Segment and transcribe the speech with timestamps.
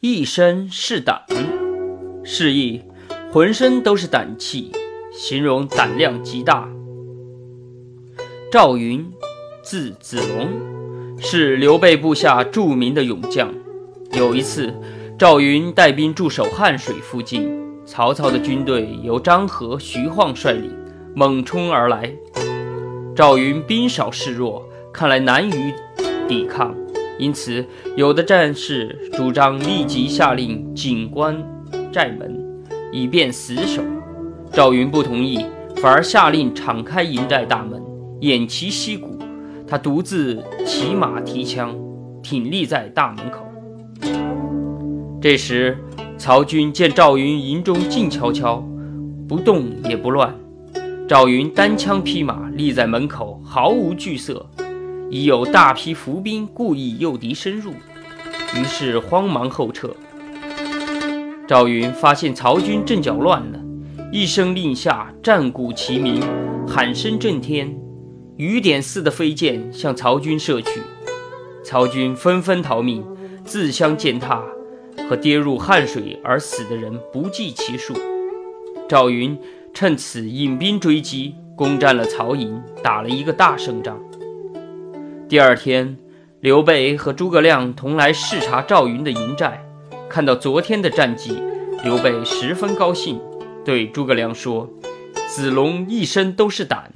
[0.00, 1.24] 一身是胆，
[2.22, 2.80] 示意
[3.32, 4.70] 浑身都是胆气，
[5.12, 6.68] 形容胆量极大。
[8.48, 9.04] 赵云，
[9.60, 13.52] 字子龙，是刘备部下著名的勇将。
[14.12, 14.72] 有一次，
[15.18, 17.52] 赵云带兵驻守汉水附近，
[17.84, 20.72] 曹操的军队由张合、徐晃率领，
[21.12, 22.14] 猛冲而来。
[23.16, 25.74] 赵云兵少势弱，看来难于
[26.28, 26.72] 抵抗。
[27.18, 27.64] 因此，
[27.96, 31.36] 有的战士主张立即下令紧关
[31.92, 32.40] 寨门，
[32.92, 33.82] 以便死守。
[34.52, 35.44] 赵云不同意，
[35.76, 37.82] 反而下令敞开营寨大门，
[38.20, 39.18] 偃旗息鼓。
[39.66, 41.76] 他独自骑马提枪，
[42.22, 43.44] 挺立在大门口。
[45.20, 45.76] 这时，
[46.16, 48.64] 曹军见赵云营中静悄悄，
[49.28, 50.32] 不动也不乱。
[51.08, 54.46] 赵云单枪匹马立在门口，毫无惧色。
[55.10, 57.72] 已有大批伏兵故意诱敌深入，
[58.54, 59.94] 于是慌忙后撤。
[61.46, 63.58] 赵云发现曹军阵脚乱了，
[64.12, 66.22] 一声令下，战鼓齐鸣，
[66.66, 67.74] 喊声震天，
[68.36, 70.82] 雨点似的飞箭向曹军射去，
[71.64, 73.02] 曹军纷纷逃命，
[73.46, 74.42] 自相践踏，
[75.08, 77.94] 和跌入汉水而死的人不计其数。
[78.86, 79.38] 赵云
[79.72, 83.98] 趁此引兵追击，攻占了曹营，打了一个大胜仗。
[85.28, 85.98] 第二天，
[86.40, 89.62] 刘备和诸葛亮同来视察赵云的营寨，
[90.08, 91.38] 看到昨天的战绩，
[91.84, 93.20] 刘备十分高兴，
[93.62, 94.66] 对诸葛亮说
[95.28, 96.90] ：“子龙一身都是胆，